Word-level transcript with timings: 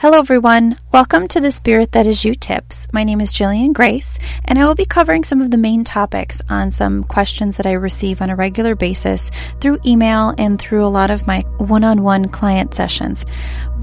Hello, 0.00 0.18
everyone. 0.18 0.76
Welcome 0.94 1.28
to 1.28 1.40
the 1.40 1.50
Spirit 1.50 1.92
That 1.92 2.06
Is 2.06 2.24
You 2.24 2.34
tips. 2.34 2.90
My 2.90 3.04
name 3.04 3.20
is 3.20 3.34
Jillian 3.34 3.74
Grace, 3.74 4.18
and 4.46 4.58
I 4.58 4.64
will 4.64 4.74
be 4.74 4.86
covering 4.86 5.24
some 5.24 5.42
of 5.42 5.50
the 5.50 5.58
main 5.58 5.84
topics 5.84 6.40
on 6.48 6.70
some 6.70 7.04
questions 7.04 7.58
that 7.58 7.66
I 7.66 7.72
receive 7.72 8.22
on 8.22 8.30
a 8.30 8.34
regular 8.34 8.74
basis 8.74 9.30
through 9.60 9.78
email 9.84 10.32
and 10.38 10.58
through 10.58 10.86
a 10.86 10.88
lot 10.88 11.10
of 11.10 11.26
my 11.26 11.40
one 11.58 11.84
on 11.84 12.02
one 12.02 12.28
client 12.28 12.72
sessions. 12.72 13.26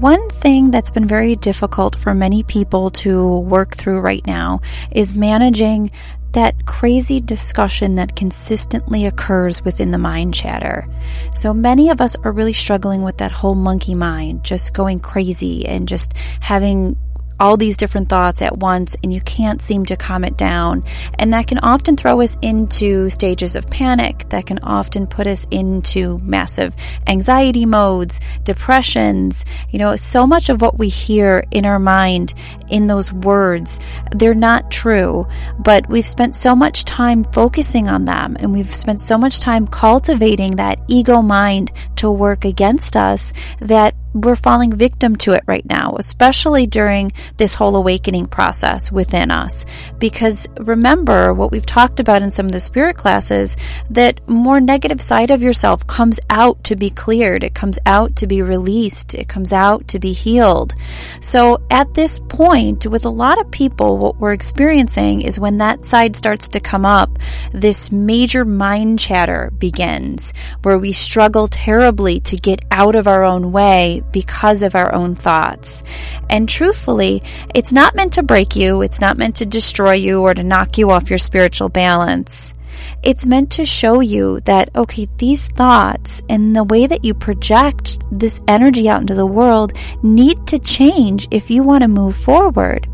One 0.00 0.28
thing 0.30 0.72
that's 0.72 0.90
been 0.90 1.06
very 1.06 1.36
difficult 1.36 1.94
for 1.94 2.14
many 2.14 2.42
people 2.42 2.90
to 3.02 3.38
work 3.38 3.76
through 3.76 4.00
right 4.00 4.26
now 4.26 4.60
is 4.90 5.14
managing 5.14 5.92
that 6.32 6.66
crazy 6.66 7.20
discussion 7.20 7.96
that 7.96 8.16
consistently 8.16 9.06
occurs 9.06 9.64
within 9.64 9.90
the 9.90 9.98
mind 9.98 10.34
chatter. 10.34 10.86
So 11.34 11.54
many 11.54 11.90
of 11.90 12.00
us 12.00 12.16
are 12.24 12.32
really 12.32 12.52
struggling 12.52 13.02
with 13.02 13.18
that 13.18 13.32
whole 13.32 13.54
monkey 13.54 13.94
mind, 13.94 14.44
just 14.44 14.74
going 14.74 15.00
crazy 15.00 15.66
and 15.66 15.88
just 15.88 16.16
having 16.40 16.96
all 17.40 17.56
these 17.56 17.76
different 17.76 18.08
thoughts 18.08 18.42
at 18.42 18.58
once 18.58 18.96
and 19.02 19.12
you 19.12 19.20
can't 19.20 19.62
seem 19.62 19.84
to 19.86 19.96
calm 19.96 20.24
it 20.24 20.36
down. 20.36 20.82
And 21.18 21.32
that 21.32 21.46
can 21.46 21.58
often 21.58 21.96
throw 21.96 22.20
us 22.20 22.36
into 22.42 23.08
stages 23.10 23.54
of 23.54 23.70
panic. 23.70 24.28
That 24.30 24.46
can 24.46 24.58
often 24.62 25.06
put 25.06 25.26
us 25.26 25.46
into 25.50 26.18
massive 26.18 26.74
anxiety 27.06 27.64
modes, 27.64 28.20
depressions. 28.44 29.44
You 29.70 29.78
know, 29.78 29.96
so 29.96 30.26
much 30.26 30.48
of 30.48 30.60
what 30.60 30.78
we 30.78 30.88
hear 30.88 31.44
in 31.50 31.64
our 31.64 31.78
mind 31.78 32.34
in 32.70 32.86
those 32.86 33.12
words, 33.12 33.80
they're 34.12 34.34
not 34.34 34.70
true, 34.70 35.26
but 35.58 35.88
we've 35.88 36.06
spent 36.06 36.34
so 36.34 36.54
much 36.54 36.84
time 36.84 37.24
focusing 37.24 37.88
on 37.88 38.04
them 38.04 38.36
and 38.40 38.52
we've 38.52 38.74
spent 38.74 39.00
so 39.00 39.18
much 39.18 39.40
time 39.40 39.66
cultivating 39.66 40.56
that 40.56 40.80
ego 40.88 41.22
mind 41.22 41.72
to 41.96 42.10
work 42.10 42.44
against 42.44 42.96
us 42.96 43.32
that 43.60 43.94
we're 44.14 44.36
falling 44.36 44.72
victim 44.72 45.16
to 45.16 45.32
it 45.32 45.44
right 45.46 45.64
now, 45.68 45.94
especially 45.98 46.66
during 46.66 47.12
this 47.36 47.54
whole 47.54 47.76
awakening 47.76 48.26
process 48.26 48.90
within 48.90 49.30
us. 49.30 49.66
Because 49.98 50.48
remember 50.58 51.34
what 51.34 51.52
we've 51.52 51.66
talked 51.66 52.00
about 52.00 52.22
in 52.22 52.30
some 52.30 52.46
of 52.46 52.52
the 52.52 52.60
spirit 52.60 52.96
classes 52.96 53.56
that 53.90 54.26
more 54.28 54.60
negative 54.60 55.00
side 55.00 55.30
of 55.30 55.42
yourself 55.42 55.86
comes 55.86 56.18
out 56.30 56.64
to 56.64 56.76
be 56.76 56.90
cleared, 56.90 57.44
it 57.44 57.54
comes 57.54 57.78
out 57.86 58.16
to 58.16 58.26
be 58.26 58.42
released, 58.42 59.14
it 59.14 59.28
comes 59.28 59.52
out 59.52 59.88
to 59.88 59.98
be 59.98 60.12
healed. 60.12 60.74
So 61.20 61.58
at 61.70 61.94
this 61.94 62.20
point, 62.28 62.57
with 62.58 63.04
a 63.04 63.10
lot 63.10 63.40
of 63.40 63.52
people, 63.52 63.98
what 63.98 64.16
we're 64.16 64.32
experiencing 64.32 65.22
is 65.22 65.38
when 65.38 65.58
that 65.58 65.84
side 65.84 66.16
starts 66.16 66.48
to 66.48 66.60
come 66.60 66.84
up, 66.84 67.08
this 67.52 67.92
major 67.92 68.44
mind 68.44 68.98
chatter 68.98 69.52
begins 69.58 70.34
where 70.62 70.76
we 70.76 70.92
struggle 70.92 71.46
terribly 71.46 72.18
to 72.20 72.36
get 72.36 72.64
out 72.72 72.96
of 72.96 73.06
our 73.06 73.22
own 73.22 73.52
way 73.52 74.02
because 74.12 74.64
of 74.64 74.74
our 74.74 74.92
own 74.92 75.14
thoughts. 75.14 75.84
And 76.28 76.48
truthfully, 76.48 77.22
it's 77.54 77.72
not 77.72 77.94
meant 77.94 78.14
to 78.14 78.24
break 78.24 78.56
you, 78.56 78.82
it's 78.82 79.00
not 79.00 79.16
meant 79.16 79.36
to 79.36 79.46
destroy 79.46 79.92
you 79.92 80.22
or 80.22 80.34
to 80.34 80.42
knock 80.42 80.78
you 80.78 80.90
off 80.90 81.10
your 81.10 81.18
spiritual 81.18 81.68
balance. 81.68 82.54
It's 83.02 83.26
meant 83.26 83.50
to 83.52 83.64
show 83.64 84.00
you 84.00 84.40
that, 84.40 84.74
okay, 84.74 85.08
these 85.18 85.48
thoughts 85.48 86.22
and 86.28 86.54
the 86.54 86.64
way 86.64 86.86
that 86.86 87.04
you 87.04 87.14
project 87.14 88.04
this 88.10 88.42
energy 88.48 88.88
out 88.88 89.00
into 89.00 89.14
the 89.14 89.26
world 89.26 89.72
need 90.02 90.46
to 90.48 90.58
change 90.58 91.28
if 91.30 91.50
you 91.50 91.62
want 91.62 91.82
to 91.82 91.88
move 91.88 92.16
forward. 92.16 92.86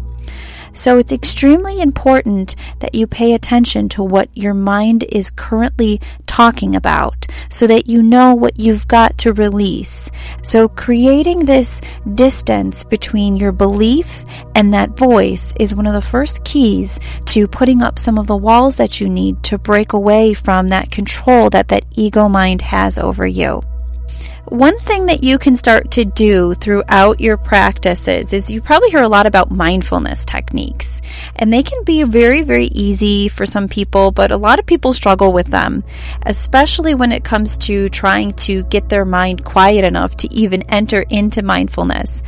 So 0.75 0.99
it's 0.99 1.13
extremely 1.13 1.81
important 1.81 2.57
that 2.81 2.97
you 2.97 3.07
pay 3.07 3.35
attention 3.35 3.89
to 3.91 4.03
what 4.03 4.29
your 4.35 4.55
mind 4.55 5.05
is 5.11 5.31
currently 5.31 6.01
talking 6.35 6.75
about 6.75 7.27
so 7.49 7.65
that 7.69 7.87
you 7.87 8.03
know 8.03 8.35
what 8.35 8.59
you've 8.59 8.89
got 8.89 9.17
to 9.19 9.33
release. 9.35 10.11
So 10.43 10.69
creating 10.69 11.45
this 11.45 11.81
distance 12.15 12.85
between 12.85 13.37
your 13.37 13.53
belief 13.53 14.25
and 14.57 14.75
that 14.75 14.97
voice 14.97 15.55
is 15.61 15.77
one 15.77 15.87
of 15.87 15.93
the 15.93 16.03
first 16.03 16.45
keys 16.45 16.99
to 17.27 17.47
putting 17.47 17.83
up 17.83 18.01
some 18.01 18.19
of 18.19 18.27
the 18.27 18.37
walls 18.37 18.79
that 18.79 19.01
you 19.01 19.09
need 19.09 19.45
to 19.45 19.59
break 19.59 19.93
away 19.93 20.35
from 20.35 20.69
that 20.69 20.91
control 20.91 21.51
that 21.51 21.69
that 21.69 21.85
ego 21.95 22.29
mind 22.29 22.63
has 22.63 22.99
over 22.99 23.25
you. 23.25 23.63
One 24.47 24.79
thing 24.79 25.07
that 25.07 25.25
you 25.25 25.39
can 25.39 25.57
start 25.57 25.91
to 25.93 26.05
do 26.05 26.53
throughout 26.53 27.19
your 27.19 27.39
practices 27.39 28.35
is 28.35 28.51
you 28.51 28.61
probably 28.61 28.91
hear 28.91 29.03
a 29.03 29.09
lot 29.09 29.27
about 29.27 29.51
mindfulness 29.51 30.27
techniques, 30.27 31.01
and 31.37 31.51
they 31.51 31.63
can 31.63 31.83
be 31.85 32.03
very, 32.05 32.43
very 32.43 32.67
easy 32.67 33.29
for 33.29 33.47
some 33.47 33.69
people, 33.69 34.11
but 34.11 34.31
a 34.31 34.37
lot 34.37 34.59
of 34.59 34.67
people 34.67 34.93
struggle 34.93 35.33
with 35.33 35.47
them, 35.47 35.83
especially 36.27 36.95
when 36.95 37.11
it 37.11 37.25
comes 37.25 37.57
to 37.59 37.89
trying 37.89 38.33
to 38.35 38.65
get 38.65 38.91
their 38.91 39.07
mind 39.07 39.45
quiet 39.45 39.83
enough 39.83 40.15
to 40.19 40.33
even 40.35 40.63
enter 40.69 41.05
into 41.09 41.43
mindfulness. 41.43 42.23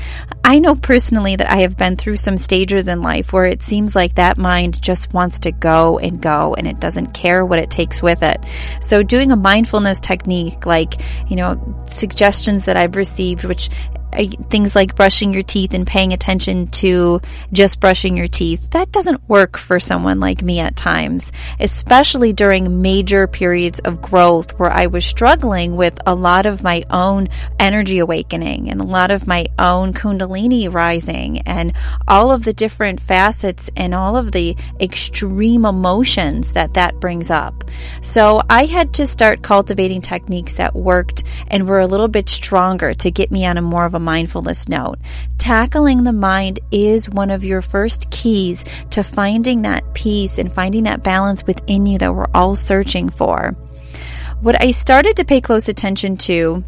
I 0.48 0.60
know 0.60 0.76
personally 0.76 1.34
that 1.34 1.50
I 1.50 1.56
have 1.56 1.76
been 1.76 1.96
through 1.96 2.18
some 2.18 2.36
stages 2.36 2.86
in 2.86 3.02
life 3.02 3.32
where 3.32 3.46
it 3.46 3.64
seems 3.64 3.96
like 3.96 4.14
that 4.14 4.38
mind 4.38 4.80
just 4.80 5.12
wants 5.12 5.40
to 5.40 5.50
go 5.50 5.98
and 5.98 6.22
go 6.22 6.54
and 6.54 6.68
it 6.68 6.78
doesn't 6.78 7.14
care 7.14 7.44
what 7.44 7.58
it 7.58 7.68
takes 7.68 8.00
with 8.00 8.22
it. 8.22 8.38
So, 8.80 9.02
doing 9.02 9.32
a 9.32 9.36
mindfulness 9.36 10.00
technique, 10.00 10.64
like, 10.64 11.00
you 11.28 11.34
know, 11.34 11.76
suggestions 11.86 12.66
that 12.66 12.76
I've 12.76 12.94
received, 12.94 13.42
which 13.42 13.70
Uh, 14.16 14.24
things 14.48 14.74
like 14.74 14.96
brushing 14.96 15.32
your 15.32 15.42
teeth 15.42 15.74
and 15.74 15.86
paying 15.86 16.12
attention 16.12 16.66
to 16.68 17.20
just 17.52 17.80
brushing 17.80 18.16
your 18.16 18.28
teeth, 18.28 18.70
that 18.70 18.92
doesn't 18.92 19.26
work 19.28 19.56
for 19.56 19.78
someone 19.78 20.20
like 20.20 20.42
me 20.42 20.60
at 20.60 20.76
times, 20.76 21.32
especially 21.60 22.32
during 22.32 22.82
major 22.82 23.26
periods 23.26 23.80
of 23.80 24.00
growth 24.00 24.58
where 24.58 24.70
I 24.70 24.86
was 24.86 25.04
struggling 25.04 25.76
with 25.76 25.98
a 26.06 26.14
lot 26.14 26.46
of 26.46 26.62
my 26.62 26.82
own 26.90 27.28
energy 27.58 27.98
awakening 27.98 28.70
and 28.70 28.80
a 28.80 28.84
lot 28.84 29.10
of 29.10 29.26
my 29.26 29.46
own 29.58 29.92
Kundalini 29.92 30.72
rising 30.72 31.40
and 31.40 31.72
all 32.08 32.30
of 32.30 32.44
the 32.44 32.52
different 32.52 33.00
facets 33.00 33.70
and 33.76 33.94
all 33.94 34.16
of 34.16 34.32
the 34.32 34.56
extreme 34.80 35.64
emotions 35.64 36.52
that 36.52 36.74
that 36.74 37.00
brings 37.00 37.30
up. 37.30 37.64
So 38.00 38.40
I 38.48 38.64
had 38.64 38.94
to 38.94 39.06
start 39.06 39.42
cultivating 39.42 40.00
techniques 40.00 40.56
that 40.56 40.74
worked 40.74 41.24
and 41.48 41.68
were 41.68 41.80
a 41.80 41.86
little 41.86 42.08
bit 42.08 42.28
stronger 42.28 42.94
to 42.94 43.10
get 43.10 43.30
me 43.30 43.46
on 43.46 43.58
a 43.58 43.62
more 43.62 43.84
of 43.84 43.94
a 43.94 44.00
mindfulness 44.06 44.68
note. 44.68 44.98
Tackling 45.36 46.04
the 46.04 46.12
mind 46.12 46.60
is 46.72 47.10
one 47.10 47.30
of 47.30 47.44
your 47.44 47.60
first 47.60 48.10
keys 48.10 48.64
to 48.90 49.02
finding 49.02 49.62
that 49.62 49.92
peace 49.94 50.38
and 50.38 50.50
finding 50.50 50.84
that 50.84 51.02
balance 51.02 51.44
within 51.46 51.84
you 51.84 51.98
that 51.98 52.14
we're 52.14 52.30
all 52.32 52.54
searching 52.54 53.10
for. 53.10 53.52
What 54.40 54.62
I 54.62 54.70
started 54.70 55.16
to 55.16 55.24
pay 55.24 55.40
close 55.40 55.68
attention 55.68 56.16
to 56.28 56.64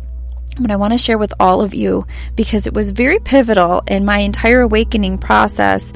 what 0.58 0.70
I 0.70 0.76
want 0.76 0.92
to 0.92 0.98
share 0.98 1.18
with 1.18 1.32
all 1.38 1.60
of 1.60 1.74
you 1.74 2.04
because 2.34 2.66
it 2.66 2.74
was 2.74 2.90
very 2.90 3.20
pivotal 3.20 3.82
in 3.86 4.04
my 4.04 4.18
entire 4.18 4.62
awakening 4.62 5.18
process. 5.18 5.92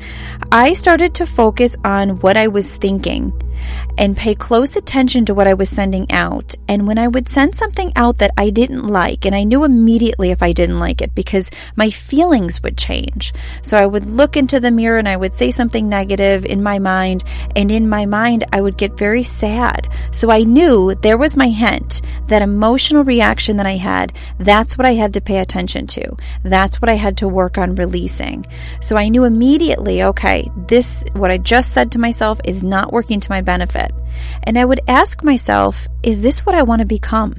I 0.52 0.74
started 0.74 1.16
to 1.16 1.26
focus 1.26 1.76
on 1.84 2.20
what 2.20 2.36
I 2.36 2.48
was 2.48 2.76
thinking 2.76 3.32
and 3.98 4.16
pay 4.16 4.34
close 4.34 4.76
attention 4.76 5.24
to 5.26 5.34
what 5.34 5.46
I 5.46 5.54
was 5.54 5.68
sending 5.68 6.10
out. 6.10 6.54
And 6.68 6.86
when 6.86 6.98
I 6.98 7.08
would 7.08 7.28
send 7.28 7.54
something 7.54 7.92
out 7.96 8.18
that 8.18 8.32
I 8.36 8.50
didn't 8.50 8.86
like, 8.86 9.24
and 9.24 9.34
I 9.34 9.44
knew 9.44 9.64
immediately 9.64 10.30
if 10.30 10.42
I 10.42 10.52
didn't 10.52 10.80
like 10.80 11.02
it 11.02 11.14
because 11.14 11.50
my 11.76 11.90
feelings 11.90 12.62
would 12.62 12.76
change. 12.76 13.32
So 13.62 13.78
I 13.78 13.86
would 13.86 14.06
look 14.06 14.36
into 14.36 14.60
the 14.60 14.70
mirror 14.70 14.98
and 14.98 15.08
I 15.08 15.16
would 15.16 15.34
say 15.34 15.50
something 15.50 15.88
negative 15.88 16.44
in 16.44 16.62
my 16.62 16.78
mind, 16.78 17.24
and 17.56 17.70
in 17.70 17.88
my 17.88 18.06
mind, 18.06 18.44
I 18.52 18.60
would 18.60 18.76
get 18.76 18.98
very 18.98 19.22
sad. 19.22 19.88
So 20.10 20.30
I 20.30 20.42
knew 20.42 20.94
there 20.96 21.18
was 21.18 21.36
my 21.36 21.48
hint, 21.48 22.02
that 22.28 22.42
emotional 22.42 23.04
reaction 23.04 23.56
that 23.58 23.66
I 23.66 23.76
had, 23.76 24.12
that's 24.38 24.76
what 24.76 24.86
I 24.86 24.92
had 24.92 25.14
to 25.14 25.20
pay 25.20 25.38
attention 25.38 25.86
to. 25.88 26.16
That's 26.42 26.80
what 26.80 26.88
I 26.88 26.94
had 26.94 27.18
to 27.18 27.28
work 27.28 27.58
on 27.58 27.74
releasing. 27.76 28.44
So 28.80 28.96
I 28.96 29.08
knew 29.08 29.24
immediately, 29.24 30.02
okay, 30.02 30.48
this, 30.68 31.04
what 31.14 31.30
I 31.30 31.38
just 31.38 31.72
said 31.72 31.92
to 31.92 31.98
myself 31.98 32.40
is 32.44 32.62
not 32.62 32.92
working 32.92 33.20
to 33.20 33.30
my 33.30 33.40
benefit. 33.40 33.51
And 34.44 34.58
I 34.58 34.64
would 34.64 34.80
ask 34.88 35.22
myself, 35.22 35.86
is 36.02 36.22
this 36.22 36.46
what 36.46 36.54
I 36.54 36.62
want 36.62 36.80
to 36.80 36.86
become? 36.86 37.34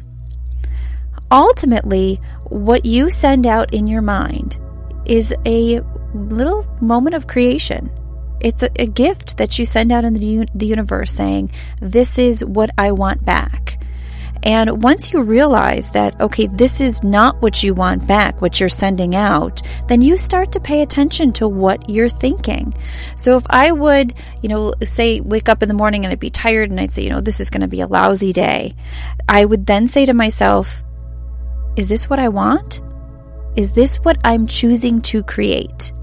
Ultimately, 1.31 2.19
what 2.45 2.85
you 2.85 3.09
send 3.09 3.47
out 3.47 3.73
in 3.73 3.87
your 3.87 4.01
mind 4.01 4.57
is 5.05 5.33
a 5.45 5.81
little 6.13 6.65
moment 6.81 7.15
of 7.15 7.27
creation. 7.27 7.89
It's 8.39 8.61
a, 8.61 8.87
gift 8.87 9.37
that 9.37 9.57
you 9.57 9.65
send 9.65 9.91
out 9.91 10.03
in 10.03 10.13
the 10.13 10.65
universe 10.65 11.11
saying, 11.11 11.51
This 11.81 12.17
is 12.17 12.43
what 12.43 12.69
I 12.77 12.91
want 12.91 13.25
back. 13.25 13.82
And 14.43 14.83
once 14.83 15.13
you 15.13 15.21
realize 15.21 15.91
that, 15.91 16.19
okay, 16.19 16.47
this 16.47 16.81
is 16.81 17.03
not 17.03 17.41
what 17.41 17.63
you 17.63 17.73
want 17.73 18.07
back, 18.07 18.41
what 18.41 18.59
you're 18.59 18.69
sending 18.69 19.15
out, 19.15 19.61
then 19.87 20.01
you 20.01 20.17
start 20.17 20.51
to 20.51 20.59
pay 20.59 20.81
attention 20.81 21.31
to 21.33 21.47
what 21.47 21.89
you're 21.89 22.09
thinking. 22.09 22.73
So 23.15 23.37
if 23.37 23.45
I 23.49 23.71
would, 23.71 24.13
you 24.41 24.49
know, 24.49 24.73
say, 24.83 25.21
wake 25.21 25.47
up 25.47 25.63
in 25.63 25.69
the 25.69 25.75
morning 25.75 26.03
and 26.03 26.11
I'd 26.11 26.19
be 26.19 26.29
tired 26.29 26.71
and 26.71 26.79
I'd 26.79 26.91
say, 26.91 27.03
you 27.03 27.09
know, 27.09 27.21
this 27.21 27.39
is 27.39 27.49
going 27.49 27.61
to 27.61 27.67
be 27.67 27.81
a 27.81 27.87
lousy 27.87 28.33
day, 28.33 28.73
I 29.29 29.45
would 29.45 29.65
then 29.65 29.87
say 29.87 30.05
to 30.05 30.13
myself, 30.13 30.83
is 31.77 31.87
this 31.87 32.09
what 32.09 32.19
I 32.19 32.29
want? 32.29 32.81
Is 33.55 33.71
this 33.71 33.97
what 33.97 34.17
I'm 34.23 34.45
choosing 34.47 35.01
to 35.03 35.23
create? 35.23 35.93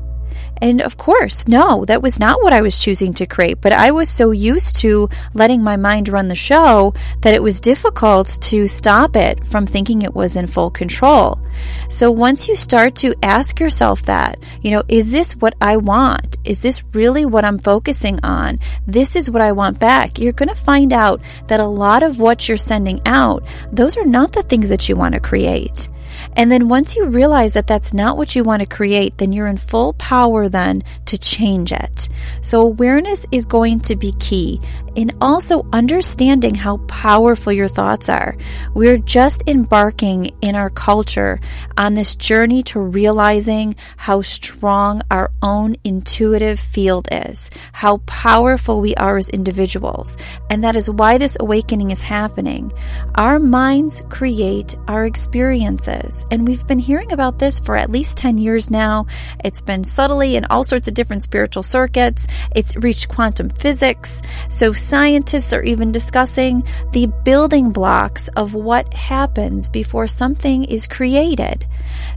And 0.62 0.80
of 0.80 0.96
course, 0.96 1.48
no, 1.48 1.84
that 1.86 2.02
was 2.02 2.20
not 2.20 2.42
what 2.42 2.52
I 2.52 2.60
was 2.60 2.82
choosing 2.82 3.14
to 3.14 3.26
create. 3.26 3.60
But 3.60 3.72
I 3.72 3.90
was 3.90 4.10
so 4.10 4.30
used 4.30 4.76
to 4.76 5.08
letting 5.34 5.62
my 5.62 5.76
mind 5.76 6.08
run 6.08 6.28
the 6.28 6.34
show 6.34 6.94
that 7.22 7.34
it 7.34 7.42
was 7.42 7.60
difficult 7.60 8.38
to 8.42 8.66
stop 8.66 9.16
it 9.16 9.46
from 9.46 9.66
thinking 9.66 10.02
it 10.02 10.14
was 10.14 10.36
in 10.36 10.46
full 10.46 10.70
control. 10.70 11.40
So 11.88 12.10
once 12.10 12.48
you 12.48 12.56
start 12.56 12.94
to 12.96 13.14
ask 13.22 13.60
yourself 13.60 14.02
that, 14.02 14.38
you 14.62 14.70
know, 14.70 14.82
is 14.88 15.10
this 15.10 15.34
what 15.36 15.54
I 15.60 15.76
want? 15.76 16.36
Is 16.44 16.62
this 16.62 16.82
really 16.92 17.24
what 17.24 17.44
I'm 17.44 17.58
focusing 17.58 18.18
on? 18.22 18.58
This 18.86 19.16
is 19.16 19.30
what 19.30 19.42
I 19.42 19.52
want 19.52 19.80
back. 19.80 20.18
You're 20.18 20.32
going 20.32 20.48
to 20.48 20.54
find 20.54 20.92
out 20.92 21.20
that 21.48 21.60
a 21.60 21.66
lot 21.66 22.02
of 22.02 22.18
what 22.18 22.48
you're 22.48 22.56
sending 22.56 23.00
out, 23.06 23.44
those 23.72 23.96
are 23.96 24.06
not 24.06 24.32
the 24.32 24.42
things 24.42 24.68
that 24.68 24.88
you 24.88 24.96
want 24.96 25.14
to 25.14 25.20
create. 25.20 25.88
And 26.36 26.50
then 26.50 26.68
once 26.68 26.96
you 26.96 27.06
realize 27.06 27.54
that 27.54 27.66
that's 27.66 27.92
not 27.92 28.16
what 28.16 28.34
you 28.34 28.44
want 28.44 28.62
to 28.62 28.68
create, 28.68 29.18
then 29.18 29.32
you're 29.32 29.48
in 29.48 29.56
full 29.56 29.92
power 29.94 30.48
then 30.48 30.82
to 31.06 31.18
change 31.18 31.72
it. 31.72 32.08
So 32.42 32.62
awareness 32.62 33.26
is 33.30 33.46
going 33.46 33.80
to 33.80 33.96
be 33.96 34.12
key 34.18 34.60
in 34.94 35.10
also 35.20 35.66
understanding 35.72 36.54
how 36.54 36.78
powerful 36.88 37.52
your 37.52 37.68
thoughts 37.68 38.08
are. 38.08 38.36
We're 38.74 38.98
just 38.98 39.48
embarking 39.48 40.30
in 40.40 40.56
our 40.56 40.70
culture 40.70 41.40
on 41.76 41.94
this 41.94 42.16
journey 42.16 42.62
to 42.64 42.80
realizing 42.80 43.76
how 43.96 44.22
strong 44.22 45.02
our 45.10 45.30
own 45.42 45.76
intuitive 45.84 46.58
field 46.58 47.08
is, 47.12 47.50
how 47.72 47.98
powerful 47.98 48.80
we 48.80 48.94
are 48.96 49.16
as 49.16 49.28
individuals. 49.28 50.16
And 50.50 50.64
that 50.64 50.76
is 50.76 50.90
why 50.90 51.18
this 51.18 51.36
awakening 51.38 51.90
is 51.90 52.02
happening. 52.02 52.72
Our 53.14 53.38
minds 53.38 54.02
create 54.08 54.76
our 54.88 55.04
experiences. 55.06 56.19
And 56.30 56.46
we've 56.46 56.66
been 56.66 56.78
hearing 56.78 57.12
about 57.12 57.38
this 57.38 57.60
for 57.60 57.76
at 57.76 57.90
least 57.90 58.18
10 58.18 58.38
years 58.38 58.70
now. 58.70 59.06
It's 59.44 59.60
been 59.60 59.84
subtly 59.84 60.36
in 60.36 60.44
all 60.46 60.64
sorts 60.64 60.88
of 60.88 60.94
different 60.94 61.22
spiritual 61.22 61.62
circuits. 61.62 62.26
It's 62.54 62.76
reached 62.76 63.08
quantum 63.08 63.48
physics. 63.48 64.22
So 64.48 64.72
scientists 64.72 65.52
are 65.52 65.62
even 65.62 65.92
discussing 65.92 66.64
the 66.92 67.06
building 67.24 67.70
blocks 67.72 68.28
of 68.28 68.54
what 68.54 68.92
happens 68.94 69.68
before 69.68 70.06
something 70.06 70.64
is 70.64 70.86
created. 70.86 71.66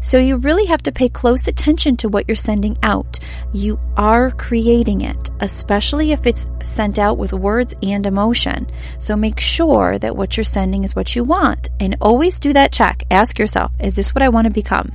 So 0.02 0.18
you 0.18 0.38
really 0.38 0.66
have 0.68 0.84
to 0.84 0.92
pay 0.92 1.10
close 1.10 1.48
attention 1.48 1.98
to 1.98 2.10
what 2.10 2.28
you're 2.28 2.36
sending 2.36 2.78
out. 2.84 3.20
You 3.54 3.80
are 3.98 4.32
creating 4.32 5.02
it, 5.02 5.30
especially 5.44 6.13
if 6.13 6.25
it's 6.25 6.50
sent 6.62 6.98
out 6.98 7.18
with 7.18 7.34
words 7.34 7.75
and 7.84 8.06
emotion. 8.06 8.66
So 8.98 9.18
make 9.18 9.42
sure 9.42 10.00
that 10.00 10.16
what 10.16 10.38
you're 10.38 10.45
sending 10.45 10.86
is 10.86 10.95
what 10.95 11.16
you 11.16 11.25
want. 11.25 11.69
And 11.81 11.98
always 12.00 12.40
do 12.40 12.54
that 12.54 12.72
check. 12.72 13.04
Ask 13.12 13.38
yourself, 13.38 13.74
is 13.80 13.98
this 13.98 14.16
what 14.16 14.22
I 14.22 14.30
want 14.30 14.48
to 14.48 14.54
become? 14.54 14.90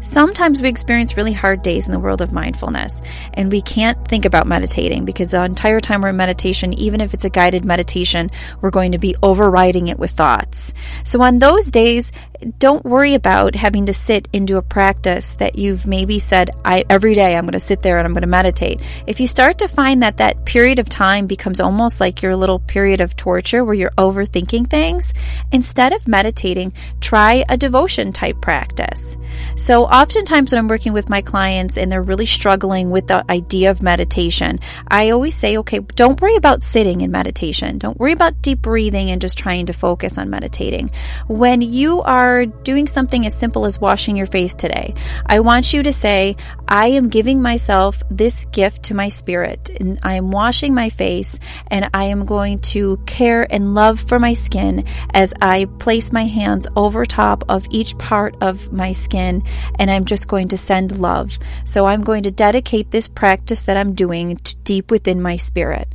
Sometimes 0.00 0.60
we 0.60 0.68
experience 0.68 1.16
really 1.16 1.32
hard 1.32 1.62
days 1.62 1.88
in 1.88 1.92
the 1.92 1.98
world 1.98 2.20
of 2.20 2.30
mindfulness, 2.30 3.00
and 3.32 3.50
we 3.50 3.62
can't 3.62 4.06
think 4.06 4.26
about 4.26 4.46
meditating 4.46 5.06
because 5.06 5.30
the 5.30 5.42
entire 5.42 5.80
time 5.80 6.02
we're 6.02 6.10
in 6.10 6.16
meditation, 6.16 6.74
even 6.74 7.00
if 7.00 7.14
it's 7.14 7.24
a 7.24 7.30
guided 7.30 7.64
meditation, 7.64 8.30
we're 8.60 8.70
going 8.70 8.92
to 8.92 8.98
be 8.98 9.16
overriding 9.22 9.88
it 9.88 9.98
with 9.98 10.10
thoughts. 10.10 10.74
So 11.04 11.22
on 11.22 11.38
those 11.38 11.70
days, 11.70 12.12
don't 12.44 12.84
worry 12.84 13.14
about 13.14 13.54
having 13.54 13.86
to 13.86 13.94
sit 13.94 14.28
into 14.32 14.56
a 14.56 14.62
practice 14.62 15.34
that 15.36 15.58
you've 15.58 15.86
maybe 15.86 16.18
said, 16.18 16.50
I, 16.64 16.84
every 16.90 17.14
day 17.14 17.36
I'm 17.36 17.44
going 17.44 17.52
to 17.52 17.60
sit 17.60 17.82
there 17.82 17.98
and 17.98 18.06
I'm 18.06 18.12
going 18.12 18.22
to 18.22 18.26
meditate. 18.26 18.80
If 19.06 19.20
you 19.20 19.26
start 19.26 19.58
to 19.58 19.68
find 19.68 20.02
that 20.02 20.18
that 20.18 20.44
period 20.44 20.78
of 20.78 20.88
time 20.88 21.26
becomes 21.26 21.60
almost 21.60 22.00
like 22.00 22.22
your 22.22 22.36
little 22.36 22.58
period 22.58 23.00
of 23.00 23.16
torture 23.16 23.64
where 23.64 23.74
you're 23.74 23.90
overthinking 23.90 24.68
things, 24.68 25.14
instead 25.52 25.92
of 25.92 26.06
meditating, 26.08 26.72
try 27.00 27.44
a 27.48 27.56
devotion 27.56 28.12
type 28.12 28.40
practice. 28.40 29.16
So 29.56 29.84
oftentimes 29.84 30.52
when 30.52 30.58
I'm 30.58 30.68
working 30.68 30.92
with 30.92 31.08
my 31.08 31.22
clients 31.22 31.78
and 31.78 31.90
they're 31.90 32.02
really 32.02 32.26
struggling 32.26 32.90
with 32.90 33.06
the 33.06 33.24
idea 33.30 33.70
of 33.70 33.82
meditation, 33.82 34.60
I 34.88 35.10
always 35.10 35.34
say, 35.34 35.56
okay, 35.58 35.80
don't 35.80 36.20
worry 36.20 36.36
about 36.36 36.62
sitting 36.62 37.00
in 37.00 37.10
meditation. 37.10 37.78
Don't 37.78 37.98
worry 37.98 38.12
about 38.12 38.42
deep 38.42 38.62
breathing 38.62 39.10
and 39.10 39.20
just 39.20 39.38
trying 39.38 39.66
to 39.66 39.72
focus 39.72 40.18
on 40.18 40.30
meditating. 40.30 40.90
When 41.28 41.62
you 41.62 42.02
are 42.02 42.33
are 42.34 42.46
doing 42.46 42.86
something 42.86 43.26
as 43.26 43.38
simple 43.38 43.66
as 43.66 43.80
washing 43.80 44.16
your 44.16 44.26
face 44.26 44.54
today, 44.54 44.94
I 45.26 45.40
want 45.40 45.72
you 45.72 45.82
to 45.82 45.92
say, 45.92 46.36
I 46.68 46.88
am 46.88 47.08
giving 47.08 47.42
myself 47.42 48.02
this 48.10 48.46
gift 48.46 48.84
to 48.84 48.94
my 48.94 49.08
spirit, 49.08 49.70
and 49.80 49.98
I 50.02 50.14
am 50.14 50.30
washing 50.30 50.74
my 50.74 50.88
face, 50.88 51.38
and 51.68 51.88
I 51.94 52.04
am 52.04 52.24
going 52.24 52.58
to 52.60 52.96
care 53.06 53.46
and 53.50 53.74
love 53.74 54.00
for 54.00 54.18
my 54.18 54.34
skin 54.34 54.84
as 55.12 55.34
I 55.40 55.66
place 55.78 56.12
my 56.12 56.24
hands 56.24 56.66
over 56.76 57.04
top 57.04 57.44
of 57.48 57.66
each 57.70 57.96
part 57.98 58.34
of 58.40 58.72
my 58.72 58.92
skin, 58.92 59.42
and 59.78 59.90
I'm 59.90 60.04
just 60.04 60.28
going 60.28 60.48
to 60.48 60.58
send 60.58 60.98
love. 60.98 61.38
So 61.64 61.86
I'm 61.86 62.02
going 62.02 62.22
to 62.24 62.30
dedicate 62.30 62.90
this 62.90 63.08
practice 63.08 63.62
that 63.62 63.76
I'm 63.76 63.94
doing 63.94 64.38
deep 64.64 64.90
within 64.90 65.20
my 65.20 65.36
spirit. 65.36 65.88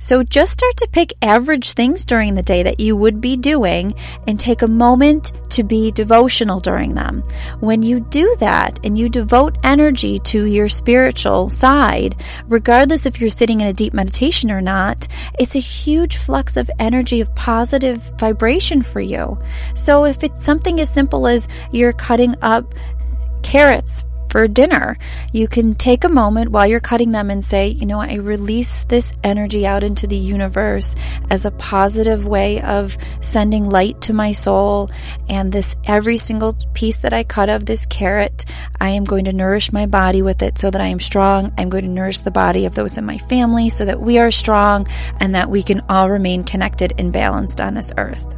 So 0.00 0.22
just 0.22 0.52
start 0.52 0.76
to 0.78 0.88
pick 0.90 1.12
average 1.22 1.72
things 1.72 2.04
during 2.04 2.34
the 2.34 2.42
day 2.42 2.62
that 2.62 2.80
you 2.80 2.96
would 2.96 3.20
be 3.20 3.36
doing 3.36 3.94
and 4.26 4.38
take 4.38 4.62
a 4.62 4.68
moment 4.68 5.32
to 5.50 5.62
be 5.76 5.90
devotional 5.90 6.58
during 6.58 6.94
them. 6.94 7.22
When 7.60 7.82
you 7.82 8.00
do 8.00 8.34
that 8.40 8.80
and 8.82 8.96
you 8.96 9.10
devote 9.10 9.58
energy 9.62 10.18
to 10.20 10.46
your 10.46 10.70
spiritual 10.70 11.50
side, 11.50 12.16
regardless 12.48 13.04
if 13.04 13.20
you're 13.20 13.28
sitting 13.40 13.60
in 13.60 13.66
a 13.66 13.74
deep 13.74 13.92
meditation 13.92 14.50
or 14.50 14.62
not, 14.62 15.06
it's 15.38 15.54
a 15.54 15.58
huge 15.58 16.16
flux 16.16 16.56
of 16.56 16.70
energy 16.78 17.20
of 17.20 17.34
positive 17.34 17.98
vibration 18.18 18.80
for 18.80 19.00
you. 19.00 19.38
So 19.74 20.06
if 20.06 20.24
it's 20.24 20.42
something 20.42 20.80
as 20.80 20.88
simple 20.88 21.26
as 21.26 21.46
you're 21.72 21.92
cutting 21.92 22.34
up 22.40 22.74
carrots 23.42 24.04
for 24.36 24.46
dinner. 24.46 24.98
You 25.32 25.48
can 25.48 25.74
take 25.74 26.04
a 26.04 26.10
moment 26.10 26.50
while 26.50 26.66
you're 26.66 26.78
cutting 26.78 27.12
them 27.12 27.30
and 27.30 27.42
say, 27.42 27.68
you 27.68 27.86
know, 27.86 28.00
I 28.00 28.16
release 28.16 28.84
this 28.84 29.14
energy 29.24 29.66
out 29.66 29.82
into 29.82 30.06
the 30.06 30.14
universe 30.14 30.94
as 31.30 31.46
a 31.46 31.50
positive 31.52 32.26
way 32.26 32.60
of 32.60 32.98
sending 33.22 33.70
light 33.70 33.98
to 34.02 34.12
my 34.12 34.32
soul. 34.32 34.90
And 35.30 35.50
this 35.50 35.76
every 35.86 36.18
single 36.18 36.54
piece 36.74 36.98
that 36.98 37.14
I 37.14 37.24
cut 37.24 37.48
of 37.48 37.64
this 37.64 37.86
carrot, 37.86 38.44
I 38.78 38.90
am 38.90 39.04
going 39.04 39.24
to 39.24 39.32
nourish 39.32 39.72
my 39.72 39.86
body 39.86 40.20
with 40.20 40.42
it 40.42 40.58
so 40.58 40.70
that 40.70 40.82
I 40.82 40.88
am 40.88 41.00
strong. 41.00 41.50
I'm 41.56 41.70
going 41.70 41.84
to 41.84 41.90
nourish 41.90 42.20
the 42.20 42.30
body 42.30 42.66
of 42.66 42.74
those 42.74 42.98
in 42.98 43.06
my 43.06 43.16
family 43.16 43.70
so 43.70 43.86
that 43.86 44.02
we 44.02 44.18
are 44.18 44.30
strong 44.30 44.86
and 45.18 45.34
that 45.34 45.48
we 45.48 45.62
can 45.62 45.80
all 45.88 46.10
remain 46.10 46.44
connected 46.44 46.92
and 46.98 47.10
balanced 47.10 47.62
on 47.62 47.72
this 47.72 47.90
earth. 47.96 48.36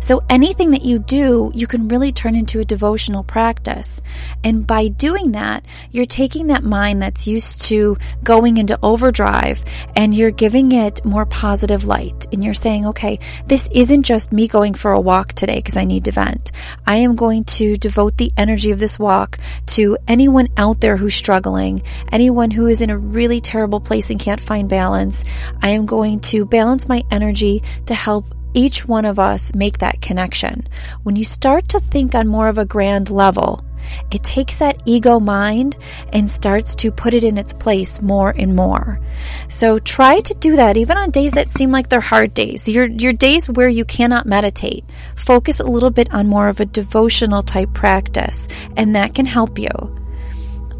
So 0.00 0.22
anything 0.28 0.70
that 0.72 0.84
you 0.84 0.98
do, 0.98 1.50
you 1.54 1.66
can 1.66 1.88
really 1.88 2.12
turn 2.12 2.34
into 2.34 2.60
a 2.60 2.64
devotional 2.64 3.24
practice. 3.24 4.00
And 4.44 4.66
by 4.66 4.88
doing 4.88 5.32
that, 5.32 5.64
you're 5.90 6.06
taking 6.06 6.48
that 6.48 6.64
mind 6.64 7.02
that's 7.02 7.26
used 7.26 7.62
to 7.68 7.96
going 8.22 8.58
into 8.58 8.78
overdrive 8.82 9.64
and 9.96 10.14
you're 10.14 10.30
giving 10.30 10.72
it 10.72 11.04
more 11.04 11.26
positive 11.26 11.84
light. 11.84 12.26
And 12.32 12.44
you're 12.44 12.54
saying, 12.54 12.86
okay, 12.86 13.18
this 13.46 13.68
isn't 13.72 14.02
just 14.02 14.32
me 14.32 14.48
going 14.48 14.74
for 14.74 14.92
a 14.92 15.00
walk 15.00 15.32
today 15.32 15.56
because 15.56 15.76
I 15.76 15.84
need 15.84 16.04
to 16.04 16.12
vent. 16.12 16.52
I 16.86 16.96
am 16.96 17.16
going 17.16 17.44
to 17.44 17.76
devote 17.76 18.16
the 18.16 18.32
energy 18.36 18.70
of 18.70 18.78
this 18.78 18.98
walk 18.98 19.38
to 19.66 19.96
anyone 20.06 20.48
out 20.56 20.80
there 20.80 20.96
who's 20.96 21.14
struggling, 21.14 21.82
anyone 22.12 22.50
who 22.50 22.66
is 22.66 22.80
in 22.80 22.90
a 22.90 22.98
really 22.98 23.40
terrible 23.40 23.80
place 23.80 24.10
and 24.10 24.20
can't 24.20 24.40
find 24.40 24.68
balance. 24.68 25.24
I 25.62 25.70
am 25.70 25.86
going 25.86 26.20
to 26.20 26.44
balance 26.44 26.88
my 26.88 27.02
energy 27.10 27.62
to 27.86 27.94
help 27.94 28.24
each 28.54 28.86
one 28.86 29.04
of 29.04 29.18
us 29.18 29.54
make 29.54 29.78
that 29.78 30.00
connection. 30.00 30.66
When 31.02 31.16
you 31.16 31.24
start 31.24 31.68
to 31.70 31.80
think 31.80 32.14
on 32.14 32.28
more 32.28 32.48
of 32.48 32.58
a 32.58 32.64
grand 32.64 33.10
level, 33.10 33.64
it 34.10 34.22
takes 34.22 34.58
that 34.58 34.82
ego 34.86 35.18
mind 35.18 35.76
and 36.12 36.28
starts 36.28 36.74
to 36.76 36.90
put 36.90 37.14
it 37.14 37.24
in 37.24 37.38
its 37.38 37.52
place 37.52 38.02
more 38.02 38.34
and 38.36 38.54
more. 38.54 39.00
So 39.48 39.78
try 39.78 40.20
to 40.20 40.34
do 40.34 40.56
that 40.56 40.76
even 40.76 40.96
on 40.96 41.10
days 41.10 41.32
that 41.32 41.50
seem 41.50 41.70
like 41.70 41.88
they're 41.88 42.00
hard 42.00 42.34
days. 42.34 42.68
Your 42.68 42.86
your 42.86 43.12
days 43.12 43.48
where 43.48 43.68
you 43.68 43.84
cannot 43.84 44.26
meditate. 44.26 44.84
Focus 45.16 45.60
a 45.60 45.64
little 45.64 45.90
bit 45.90 46.12
on 46.12 46.26
more 46.26 46.48
of 46.48 46.60
a 46.60 46.66
devotional 46.66 47.42
type 47.42 47.72
practice 47.72 48.48
and 48.76 48.94
that 48.94 49.14
can 49.14 49.26
help 49.26 49.58
you. 49.58 49.68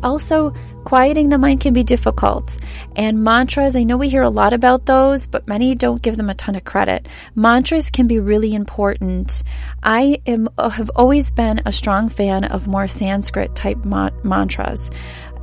Also, 0.03 0.53
Quieting 0.89 1.29
the 1.29 1.37
mind 1.37 1.61
can 1.61 1.75
be 1.75 1.85
difficult. 1.85 2.57
And 2.97 3.23
mantras, 3.23 3.77
I 3.77 3.83
know 3.83 3.99
we 3.99 4.09
hear 4.09 4.23
a 4.23 4.31
lot 4.31 4.55
about 4.55 4.87
those, 4.87 5.27
but 5.27 5.47
many 5.47 5.75
don't 5.75 6.01
give 6.01 6.17
them 6.17 6.31
a 6.31 6.35
ton 6.35 6.55
of 6.55 6.65
credit. 6.65 7.09
Mantras 7.35 7.91
can 7.91 8.07
be 8.07 8.21
really 8.21 8.55
important. 8.55 9.43
I 9.83 10.23
am 10.27 10.49
uh, 10.57 10.71
have 10.71 10.91
always 10.97 11.31
been 11.31 11.61
a 11.67 11.73
strong 11.73 12.09
fan 12.09 12.45
of 12.45 12.67
more 12.67 12.89
Sanskrit 12.89 13.55
type 13.55 13.85
ma- 13.85 14.09
mantras 14.25 14.91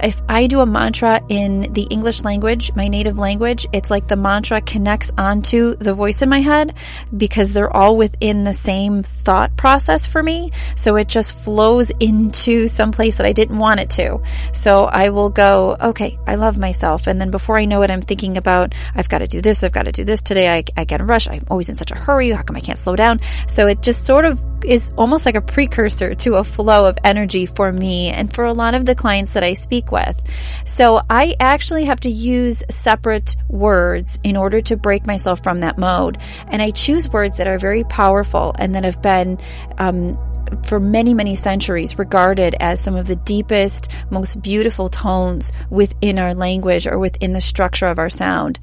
if 0.04 0.22
I 0.28 0.48
do 0.48 0.60
a 0.60 0.66
mantra 0.66 1.22
in 1.30 1.74
the 1.74 1.88
English 1.90 2.24
language, 2.24 2.76
my 2.76 2.88
native 2.88 3.18
language, 3.18 3.66
it's 3.72 3.90
like 3.90 4.08
the 4.08 4.16
mantra 4.16 4.62
connects 4.62 5.12
onto 5.18 5.76
the 5.76 5.94
voice 5.94 6.22
in 6.22 6.30
my 6.30 6.42
head 6.42 6.76
because 7.16 7.54
they're 7.54 7.76
all 7.76 7.98
within 7.98 8.44
the 8.44 8.54
same 8.54 9.04
thought 9.04 9.56
process 9.58 10.06
for 10.06 10.22
me. 10.22 10.52
So 10.76 10.96
it 10.96 11.08
just 11.08 11.38
flows 11.38 11.92
into 12.00 12.68
some 12.68 12.92
place 12.92 13.18
that 13.18 13.26
I 13.26 13.32
didn't 13.32 13.58
want 13.58 13.80
it 13.80 13.90
to. 13.92 14.22
So 14.54 14.86
I 14.86 15.10
will 15.10 15.30
go, 15.36 15.76
okay, 15.80 16.18
I 16.26 16.36
love 16.36 16.58
myself. 16.58 17.08
And 17.08 17.22
then 17.22 17.30
before 17.30 17.58
I 17.58 17.66
know 17.66 17.82
it, 17.84 17.92
I'm 17.92 18.02
thinking 18.02 18.38
about, 18.38 18.74
I've 18.96 19.10
got 19.10 19.20
to 19.20 19.28
do 19.28 19.42
this, 19.42 19.64
I've 19.64 19.72
got 19.72 19.84
to 19.84 19.92
do 19.92 20.04
this 20.04 20.22
today. 20.22 20.58
I, 20.58 20.64
I 20.76 20.86
get 20.86 21.02
a 21.02 21.06
rush. 21.06 21.28
I'm 21.30 21.44
always 21.50 21.70
in 21.70 21.76
such 21.76 21.92
a 21.92 21.96
hurry. 21.96 22.30
How 22.30 22.42
come 22.42 22.56
I 22.56 22.62
can't 22.62 22.80
slow 22.80 22.96
down? 22.96 23.20
So 23.48 23.68
it 23.68 23.84
just 23.84 24.06
sort 24.06 24.26
of 24.26 24.44
is 24.66 24.92
almost 24.98 25.26
like 25.26 25.36
a 25.36 25.42
precursor 25.42 26.16
to 26.16 26.36
a 26.36 26.44
flow 26.44 26.88
of 26.90 26.98
energy 27.04 27.46
for 27.46 27.72
me 27.72 28.10
and 28.10 28.34
for 28.34 28.46
a 28.46 28.54
lot 28.54 28.74
of 28.74 28.86
the 28.86 28.96
clients 28.96 29.34
that 29.34 29.44
I 29.44 29.54
speak 29.54 29.92
with. 29.92 30.20
So 30.66 31.02
I 31.10 31.36
actually 31.40 31.86
have 31.86 32.00
to 32.02 32.10
use 32.10 32.64
separate 32.70 33.36
words 33.48 34.20
in 34.24 34.36
order 34.36 34.62
to 34.62 34.76
break 34.76 35.06
myself 35.06 35.44
from 35.44 35.60
that 35.60 35.78
mode. 35.78 36.18
And 36.48 36.62
I 36.62 36.72
choose 36.72 37.10
words 37.10 37.38
that 37.38 37.48
are 37.48 37.60
very 37.60 37.84
powerful 37.84 38.56
and 38.58 38.74
that 38.74 38.84
have 38.84 39.02
been 39.02 39.38
um, 39.78 40.18
for 40.66 40.80
many, 40.80 41.14
many 41.14 41.36
centuries 41.36 41.98
regarded 41.98 42.56
as 42.60 42.82
some 42.82 42.96
of 42.96 43.08
the 43.08 43.16
deepest, 43.18 43.96
most 44.12 44.42
beautiful 44.42 44.90
tones 44.90 45.52
within 45.70 46.20
our 46.20 46.34
language 46.34 46.88
or 46.88 47.00
within 47.00 47.34
the 47.34 47.42
structure 47.42 47.88
of 47.88 48.00
our 48.00 48.10
sound. 48.10 48.60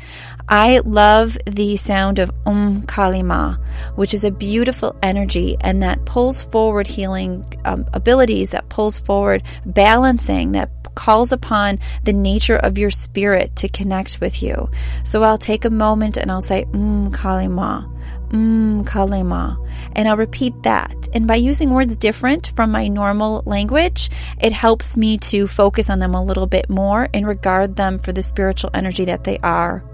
I 0.48 0.80
love 0.84 1.38
the 1.46 1.76
sound 1.76 2.18
of 2.18 2.30
Um 2.46 2.82
Kalima, 2.82 3.58
which 3.96 4.14
is 4.14 4.24
a 4.24 4.30
beautiful 4.30 4.96
energy 5.02 5.56
and 5.60 5.82
that 5.82 6.04
pulls 6.04 6.42
forward 6.42 6.86
healing 6.86 7.44
um, 7.64 7.86
abilities, 7.92 8.50
that 8.50 8.68
pulls 8.68 8.98
forward 8.98 9.42
balancing, 9.64 10.52
that 10.52 10.70
calls 10.94 11.32
upon 11.32 11.78
the 12.04 12.12
nature 12.12 12.56
of 12.56 12.76
your 12.76 12.90
spirit 12.90 13.56
to 13.56 13.68
connect 13.68 14.20
with 14.20 14.42
you. 14.42 14.68
So 15.04 15.22
I'll 15.22 15.38
take 15.38 15.64
a 15.64 15.70
moment 15.70 16.16
and 16.16 16.30
I'll 16.30 16.40
say 16.40 16.64
Um 16.74 17.10
Kalima. 17.12 17.88
Mm, 18.32 18.84
kalima. 18.84 19.58
And 19.94 20.08
I'll 20.08 20.16
repeat 20.16 20.54
that. 20.62 21.01
And 21.14 21.26
by 21.26 21.36
using 21.36 21.70
words 21.70 21.96
different 21.96 22.52
from 22.56 22.72
my 22.72 22.88
normal 22.88 23.42
language, 23.44 24.10
it 24.40 24.52
helps 24.52 24.96
me 24.96 25.18
to 25.18 25.46
focus 25.46 25.90
on 25.90 25.98
them 25.98 26.14
a 26.14 26.22
little 26.22 26.46
bit 26.46 26.70
more 26.70 27.08
and 27.12 27.26
regard 27.26 27.76
them 27.76 27.98
for 27.98 28.12
the 28.12 28.22
spiritual 28.22 28.70
energy 28.72 29.04
that 29.06 29.24
they 29.24 29.38
are. 29.38 29.84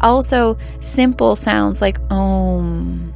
Also, 0.00 0.56
simple 0.80 1.36
sounds 1.36 1.80
like 1.80 1.98
om 2.10 3.14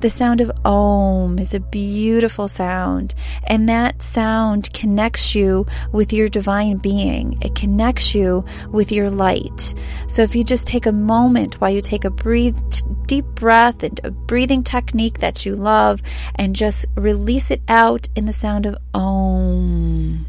the 0.00 0.10
sound 0.10 0.40
of 0.40 0.50
Om 0.64 1.38
is 1.38 1.52
a 1.52 1.60
beautiful 1.60 2.48
sound, 2.48 3.14
and 3.46 3.68
that 3.68 4.02
sound 4.02 4.72
connects 4.72 5.34
you 5.34 5.66
with 5.92 6.12
your 6.12 6.28
divine 6.28 6.78
being. 6.78 7.38
It 7.42 7.54
connects 7.54 8.14
you 8.14 8.44
with 8.70 8.90
your 8.90 9.10
light. 9.10 9.74
So 10.08 10.22
if 10.22 10.34
you 10.34 10.42
just 10.42 10.66
take 10.66 10.86
a 10.86 10.92
moment 10.92 11.60
while 11.60 11.70
you 11.70 11.82
take 11.82 12.04
a 12.04 12.10
breathe, 12.10 12.58
deep 13.06 13.26
breath 13.34 13.82
and 13.82 14.00
a 14.02 14.10
breathing 14.10 14.62
technique 14.62 15.18
that 15.18 15.44
you 15.44 15.54
love 15.54 16.00
and 16.36 16.56
just 16.56 16.86
release 16.96 17.50
it 17.50 17.60
out 17.68 18.08
in 18.16 18.24
the 18.24 18.32
sound 18.32 18.64
of 18.66 18.76
Om. 18.94 20.26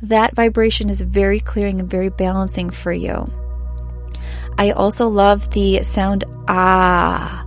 That 0.00 0.34
vibration 0.34 0.88
is 0.88 1.02
very 1.02 1.38
clearing 1.38 1.80
and 1.80 1.90
very 1.90 2.08
balancing 2.08 2.70
for 2.70 2.92
you. 2.92 3.26
I 4.58 4.70
also 4.70 5.08
love 5.08 5.50
the 5.50 5.82
sound 5.82 6.24
ah. 6.48 7.46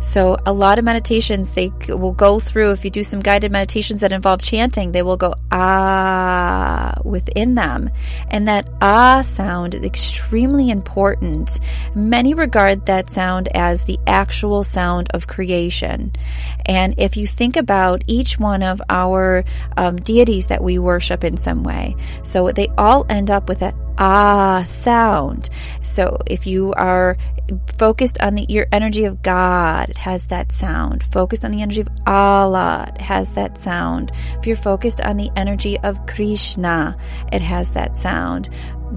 So 0.00 0.36
a 0.46 0.52
lot 0.52 0.78
of 0.78 0.84
meditations 0.84 1.54
they 1.54 1.70
will 1.88 2.12
go 2.12 2.40
through 2.40 2.72
if 2.72 2.84
you 2.84 2.90
do 2.90 3.04
some 3.04 3.20
guided 3.20 3.52
meditations 3.52 4.00
that 4.00 4.12
involve 4.12 4.40
chanting, 4.40 4.92
they 4.92 5.02
will 5.02 5.18
go 5.18 5.34
ah 5.52 6.94
within 7.04 7.54
them. 7.54 7.90
And 8.30 8.48
that 8.48 8.68
ah 8.80 9.22
sound 9.22 9.74
is 9.74 9.84
extremely 9.84 10.70
important. 10.70 11.60
Many 11.94 12.34
regard 12.34 12.86
that 12.86 13.10
sound 13.10 13.48
as 13.54 13.84
the 13.84 13.98
actual 14.06 14.62
sound 14.62 15.08
of 15.12 15.26
creation. 15.26 16.12
And 16.66 16.94
if 16.98 17.16
you 17.16 17.26
think 17.26 17.56
about 17.56 18.02
each 18.06 18.38
one 18.38 18.62
of 18.62 18.80
our 18.88 19.44
um, 19.76 19.96
deities 19.96 20.46
that 20.46 20.62
we 20.62 20.78
worship 20.78 21.24
in 21.24 21.36
some 21.36 21.62
way, 21.62 21.94
so 22.22 22.50
they 22.52 22.68
all 22.78 23.04
end 23.10 23.30
up 23.30 23.48
with 23.48 23.60
that 23.60 23.74
ah 24.00 24.64
sound. 24.66 25.50
So 25.82 26.18
if 26.26 26.46
you 26.46 26.72
are 26.72 27.16
focused 27.78 28.20
on 28.22 28.34
the 28.34 28.46
your 28.48 28.66
energy 28.72 29.04
of 29.04 29.22
God, 29.22 29.90
it 29.90 29.98
has 29.98 30.26
that 30.28 30.50
sound. 30.50 31.04
Focused 31.04 31.44
on 31.44 31.52
the 31.52 31.62
energy 31.62 31.82
of 31.82 31.88
Allah, 32.06 32.90
it 32.94 33.00
has 33.00 33.32
that 33.32 33.58
sound. 33.58 34.12
If 34.38 34.46
you're 34.46 34.56
focused 34.56 35.00
on 35.02 35.16
the 35.16 35.30
energy 35.36 35.78
of 35.80 36.06
Krishna, 36.06 36.96
it 37.32 37.42
has 37.42 37.70
that 37.72 37.96
sound. 37.96 38.48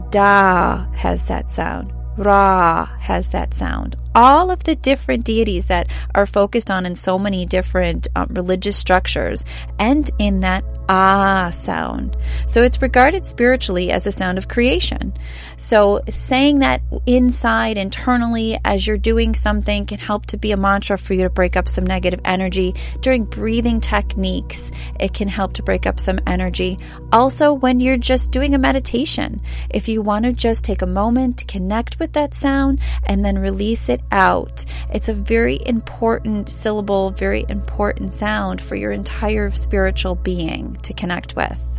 Da 0.10 0.88
has 0.94 1.28
that 1.28 1.52
sound. 1.52 1.94
Ra 2.18 2.86
has 3.00 3.30
that 3.30 3.54
sound. 3.54 3.96
All 4.16 4.52
of 4.52 4.64
the 4.64 4.76
different 4.76 5.26
deities 5.26 5.68
that 5.68 5.92
are 6.16 6.26
focused 6.26 6.70
on 6.70 6.86
in 6.86 6.96
so 6.96 7.18
many 7.18 7.46
different 7.46 8.08
um, 8.16 8.28
religious 8.32 8.78
structures 8.78 9.44
and 9.80 10.10
in 10.20 10.42
that 10.42 10.64
ah 10.90 11.50
sound. 11.52 12.18
So 12.46 12.62
it's 12.62 12.82
regarded 12.82 13.26
spiritually 13.26 13.92
as 13.92 14.06
a 14.06 14.12
sound 14.12 14.38
of 14.38 14.48
creation. 14.48 15.14
So 15.58 16.02
saying 16.10 16.60
that 16.60 16.82
inside, 17.06 17.78
internally, 17.78 18.58
as 18.66 18.86
you're 18.86 18.98
doing 18.98 19.34
something 19.34 19.86
can 19.86 20.00
help 20.00 20.26
to 20.28 20.38
be 20.38 20.52
a 20.52 20.58
mantra 20.58 20.98
for 20.98 21.14
you 21.14 21.24
to 21.24 21.30
break 21.30 21.56
up 21.56 21.68
some 21.68 21.86
negative 21.86 22.20
energy. 22.26 22.74
During 23.02 23.24
breathing 23.24 23.80
techniques, 23.80 24.72
it 25.00 25.14
can 25.14 25.28
help 25.28 25.54
to 25.54 25.64
break 25.64 25.86
up 25.86 26.00
some 26.00 26.20
energy. 26.28 26.78
Also, 27.12 27.54
when 27.54 27.80
you're 27.80 27.98
just 27.98 28.32
doing 28.32 28.54
a 28.54 28.60
meditation, 28.60 29.42
if 29.70 29.88
you 29.88 30.02
want 30.02 30.26
to 30.26 30.34
just 30.34 30.66
take 30.66 30.82
a 30.82 30.88
moment 30.88 31.38
to 31.40 31.46
connect 31.46 32.00
with 32.00 32.14
that 32.14 32.34
sound 32.34 32.82
and 33.06 33.24
then 33.24 33.40
release 33.40 33.90
it 33.90 34.03
out, 34.12 34.66
it's 34.92 35.10
a 35.10 35.14
very 35.14 35.60
important 35.66 36.50
syllable, 36.50 37.10
very 37.12 37.46
important 37.50 38.14
sound 38.14 38.62
for 38.62 38.76
your 38.76 38.92
entire 38.92 39.50
spiritual 39.52 40.16
being 40.16 40.76
to 40.78 40.94
connect 40.94 41.36
with. 41.36 41.74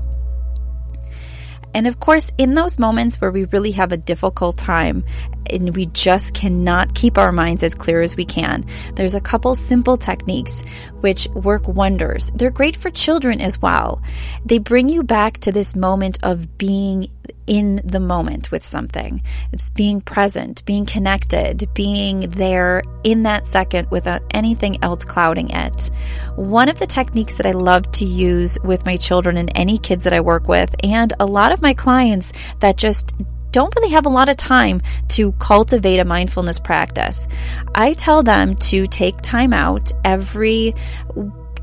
And 1.74 1.88
of 1.88 1.98
course, 1.98 2.30
in 2.38 2.54
those 2.54 2.78
moments 2.78 3.20
where 3.20 3.32
we 3.32 3.44
really 3.46 3.72
have 3.72 3.90
a 3.90 3.96
difficult 3.96 4.56
time 4.56 5.04
and 5.50 5.74
we 5.74 5.86
just 5.86 6.32
cannot 6.32 6.94
keep 6.94 7.18
our 7.18 7.32
minds 7.32 7.64
as 7.64 7.74
clear 7.74 8.00
as 8.00 8.16
we 8.16 8.24
can, 8.24 8.64
there's 8.94 9.16
a 9.16 9.20
couple 9.20 9.54
simple 9.56 9.96
techniques 9.96 10.62
which 11.00 11.28
work 11.30 11.66
wonders. 11.66 12.30
They're 12.36 12.50
great 12.50 12.76
for 12.76 12.90
children 12.90 13.40
as 13.40 13.60
well. 13.60 14.00
They 14.46 14.58
bring 14.58 14.88
you 14.88 15.02
back 15.02 15.38
to 15.38 15.52
this 15.52 15.74
moment 15.74 16.18
of 16.22 16.56
being 16.56 17.08
in 17.46 17.80
the 17.84 18.00
moment 18.00 18.50
with 18.50 18.64
something. 18.64 19.22
It's 19.52 19.70
being 19.70 20.00
present, 20.00 20.64
being 20.64 20.86
connected, 20.86 21.68
being 21.74 22.20
there 22.30 22.82
in 23.04 23.22
that 23.24 23.46
second 23.46 23.90
without 23.90 24.22
anything 24.32 24.82
else 24.82 25.04
clouding 25.04 25.50
it. 25.50 25.90
One 26.36 26.68
of 26.68 26.78
the 26.78 26.86
techniques 26.86 27.36
that 27.36 27.46
I 27.46 27.52
love 27.52 27.90
to 27.92 28.04
use 28.04 28.58
with 28.64 28.86
my 28.86 28.96
children 28.96 29.36
and 29.36 29.50
any 29.54 29.78
kids 29.78 30.04
that 30.04 30.12
I 30.12 30.20
work 30.20 30.48
with, 30.48 30.74
and 30.82 31.12
a 31.20 31.26
lot 31.26 31.52
of 31.52 31.62
my 31.62 31.74
clients 31.74 32.32
that 32.60 32.76
just 32.76 33.12
don't 33.50 33.74
really 33.76 33.92
have 33.92 34.04
a 34.04 34.08
lot 34.08 34.28
of 34.28 34.36
time 34.36 34.80
to 35.06 35.30
cultivate 35.32 36.00
a 36.00 36.04
mindfulness 36.04 36.58
practice. 36.58 37.28
I 37.74 37.92
tell 37.92 38.22
them 38.24 38.56
to 38.56 38.86
take 38.88 39.20
time 39.20 39.52
out 39.52 39.92
every 40.04 40.74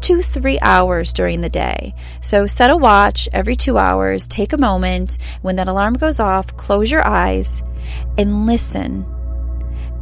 two, 0.02 0.22
three 0.22 0.60
hours 0.62 1.14
during 1.14 1.42
the 1.42 1.50
day. 1.50 1.94
So 2.22 2.48
set 2.48 2.70
a 2.70 2.76
watch 2.76 3.30
every 3.32 3.56
two 3.56 3.78
hours, 3.78 4.28
take 4.28 4.54
a 4.54 4.58
moment. 4.58 5.18
When 5.42 5.56
that 5.56 5.68
alarm 5.68 5.94
goes 5.94 6.20
off, 6.20 6.58
close 6.58 6.92
your 6.92 7.06
eyes 7.06 7.64
and 8.18 8.46
listen 8.46 9.06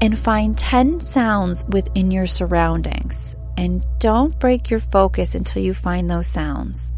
and 0.01 0.18
find 0.18 0.58
10 0.58 1.00
sounds 1.01 1.65
within 1.65 2.12
your 2.12 2.27
surroundings. 2.27 3.36
And 3.58 3.86
don't 4.00 4.39
break 4.39 4.70
your 4.70 4.79
focus 4.79 5.36
until 5.36 5.62
you 5.62 5.74
find 5.74 6.10
those 6.10 6.27
sounds 6.27 6.94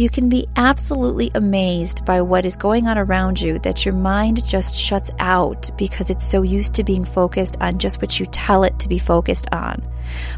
you 0.00 0.08
can 0.08 0.30
be 0.30 0.46
absolutely 0.56 1.30
amazed 1.34 2.06
by 2.06 2.22
what 2.22 2.46
is 2.46 2.56
going 2.56 2.86
on 2.86 2.96
around 2.96 3.38
you 3.38 3.58
that 3.58 3.84
your 3.84 3.94
mind 3.94 4.42
just 4.46 4.74
shuts 4.74 5.10
out 5.18 5.70
because 5.76 6.08
it's 6.08 6.26
so 6.26 6.40
used 6.40 6.74
to 6.74 6.82
being 6.82 7.04
focused 7.04 7.58
on 7.60 7.76
just 7.76 8.00
what 8.00 8.18
you 8.18 8.24
tell 8.24 8.64
it 8.64 8.78
to 8.78 8.88
be 8.88 8.98
focused 8.98 9.52
on. 9.52 9.86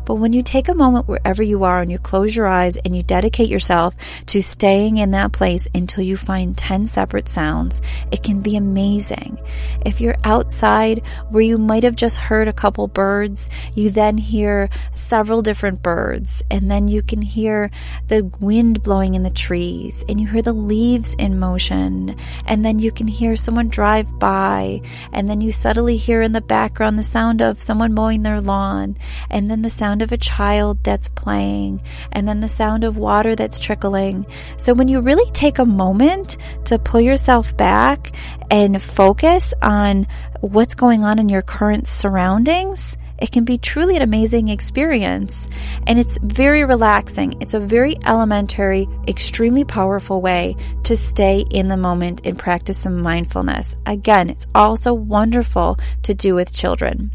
But 0.05 0.17
when 0.17 0.33
you 0.33 0.43
take 0.43 0.69
a 0.69 0.75
moment 0.75 1.09
wherever 1.09 1.43
you 1.43 1.65
are 1.65 1.81
and 1.81 1.91
you 1.91 1.99
close 1.99 2.35
your 2.35 2.47
eyes 2.47 2.77
and 2.79 2.95
you 2.97 3.03
dedicate 3.03 3.49
yourself 3.49 3.97
to 4.27 4.43
staying 4.43 4.99
in 4.99 5.13
that 5.13 5.33
place 5.33 5.69
until 5.75 6.05
you 6.05 6.17
find 6.17 6.57
10 6.57 6.87
separate 6.87 7.29
sounds, 7.29 7.81
it 8.11 8.23
can 8.23 8.41
be 8.41 8.57
amazing. 8.57 9.39
If 9.85 10.01
you're 10.01 10.17
outside 10.25 11.07
where 11.31 11.43
you 11.43 11.59
might 11.59 11.85
have 11.85 11.97
just 11.97 12.19
heard 12.19 12.49
a 12.49 12.53
couple 12.53 12.87
birds, 12.89 13.51
you 13.75 13.91
then 13.91 14.19
hear 14.19 14.69
several 14.95 15.43
different 15.43 15.83
birds, 15.83 16.43
and 16.51 16.71
then 16.71 16.89
you 16.89 17.03
can 17.03 17.23
hear 17.23 17.71
the 18.09 18.31
wind 18.41 18.83
blowing 18.83 19.15
in 19.15 19.23
the 19.23 19.31
trees, 19.31 20.05
and 20.09 20.21
you 20.21 20.29
hear 20.29 20.43
the 20.43 20.53
leaves 20.53 21.15
in 21.15 21.39
motion, 21.39 22.15
and 22.47 22.65
then 22.65 22.79
you 22.79 22.93
can 22.93 23.09
hear 23.09 23.37
someone 23.37 23.69
drive 23.69 24.19
by, 24.19 24.81
and 25.13 25.29
then 25.29 25.41
you 25.41 25.53
subtly 25.53 25.97
hear 25.97 26.23
in 26.23 26.33
the 26.33 26.41
background 26.41 26.99
the 26.99 27.03
sound 27.03 27.43
of 27.43 27.61
someone 27.61 27.95
mowing 27.95 28.23
their 28.23 28.41
lawn, 28.41 28.97
and 29.31 29.51
then 29.51 29.62
the 29.63 29.71
sound 29.71 30.03
of 30.03 30.13
a 30.13 30.17
child 30.17 30.83
that's 30.85 31.09
playing, 31.09 31.83
and 32.13 32.29
then 32.29 32.41
the 32.41 32.49
sound 32.49 32.85
of 32.85 32.97
water 32.97 33.35
that's 33.35 33.59
trickling. 33.59 34.27
So 34.57 34.75
when 34.75 34.89
you 34.89 35.01
really 35.01 35.31
take 35.33 35.59
a 35.59 35.65
moment 35.65 36.39
to 36.67 36.79
pull 36.79 37.01
yourself 37.01 37.57
back 37.57 38.15
and 38.51 38.81
focus 38.81 39.55
on 39.63 40.07
what's 40.41 40.75
going 40.75 41.05
on 41.05 41.19
in 41.19 41.29
your 41.29 41.43
current 41.43 41.87
surroundings, 41.87 42.97
it 43.23 43.31
can 43.31 43.45
be 43.45 43.57
truly 43.57 43.95
an 43.95 44.03
amazing 44.03 44.49
experience. 44.49 45.49
And 45.87 45.97
it's 45.97 46.19
very 46.19 46.65
relaxing. 46.65 47.41
It's 47.41 47.55
a 47.55 47.61
very 47.61 47.97
elementary, 48.05 48.89
extremely 49.07 49.65
powerful 49.65 50.21
way 50.21 50.57
to 50.83 50.97
stay 50.97 51.45
in 51.53 51.69
the 51.69 51.77
moment 51.77 52.27
and 52.27 52.37
practice 52.37 52.79
some 52.79 53.01
mindfulness. 53.01 53.77
Again, 53.87 54.29
it's 54.29 54.49
also 54.57 54.93
wonderful 54.93 55.79
to 56.03 56.15
do 56.15 56.35
with 56.35 56.53
children. 56.53 57.13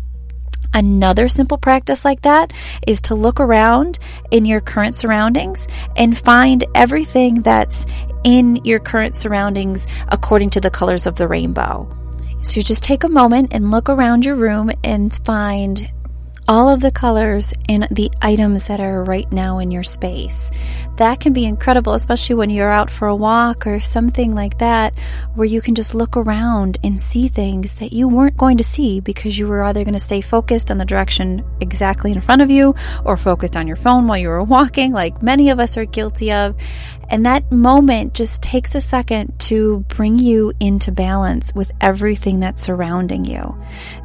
Another 0.77 1.27
simple 1.27 1.57
practice 1.57 2.05
like 2.05 2.21
that 2.21 2.53
is 2.85 3.01
to 3.01 3.15
look 3.15 3.39
around 3.39 3.97
in 4.29 4.45
your 4.45 4.61
current 4.61 4.95
surroundings 4.95 5.67
and 5.95 6.15
find 6.15 6.63
everything 6.75 7.41
that's 7.41 7.87
in 8.23 8.57
your 8.57 8.77
current 8.77 9.15
surroundings 9.15 9.87
according 10.09 10.51
to 10.51 10.61
the 10.61 10.69
colors 10.69 11.07
of 11.07 11.15
the 11.15 11.27
rainbow. 11.27 11.89
So 12.43 12.57
you 12.57 12.61
just 12.61 12.83
take 12.83 13.03
a 13.03 13.09
moment 13.09 13.55
and 13.55 13.71
look 13.71 13.89
around 13.89 14.23
your 14.23 14.35
room 14.35 14.69
and 14.83 15.19
find 15.25 15.91
all 16.47 16.69
of 16.69 16.79
the 16.79 16.91
colors 16.91 17.53
in 17.67 17.85
the 17.91 18.09
items 18.21 18.67
that 18.67 18.79
are 18.79 19.03
right 19.03 19.29
now 19.31 19.59
in 19.59 19.69
your 19.69 19.83
space. 19.83 20.49
That 20.97 21.19
can 21.19 21.33
be 21.33 21.45
incredible, 21.45 21.93
especially 21.93 22.35
when 22.35 22.49
you're 22.49 22.71
out 22.71 22.89
for 22.89 23.07
a 23.07 23.15
walk 23.15 23.67
or 23.67 23.79
something 23.79 24.33
like 24.33 24.57
that, 24.59 24.97
where 25.35 25.45
you 25.45 25.61
can 25.61 25.75
just 25.75 25.93
look 25.93 26.17
around 26.17 26.77
and 26.83 26.99
see 26.99 27.27
things 27.27 27.75
that 27.75 27.91
you 27.91 28.07
weren't 28.07 28.37
going 28.37 28.57
to 28.57 28.63
see 28.63 28.99
because 28.99 29.37
you 29.37 29.47
were 29.47 29.63
either 29.63 29.83
going 29.83 29.93
to 29.93 29.99
stay 29.99 30.21
focused 30.21 30.71
on 30.71 30.77
the 30.77 30.85
direction 30.85 31.45
exactly 31.61 32.11
in 32.11 32.21
front 32.21 32.41
of 32.41 32.49
you 32.49 32.73
or 33.05 33.17
focused 33.17 33.55
on 33.55 33.67
your 33.67 33.75
phone 33.75 34.07
while 34.07 34.17
you 34.17 34.29
were 34.29 34.43
walking, 34.43 34.91
like 34.91 35.21
many 35.21 35.49
of 35.49 35.59
us 35.59 35.77
are 35.77 35.85
guilty 35.85 36.31
of. 36.31 36.55
And 37.09 37.25
that 37.25 37.51
moment 37.51 38.13
just 38.13 38.43
takes 38.43 38.75
a 38.75 38.81
second 38.81 39.39
to 39.41 39.79
bring 39.87 40.17
you 40.17 40.51
into 40.59 40.91
balance 40.91 41.53
with 41.55 41.71
everything 41.79 42.39
that's 42.39 42.61
surrounding 42.61 43.23
you. 43.23 43.57